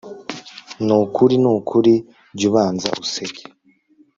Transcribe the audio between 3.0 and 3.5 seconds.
useke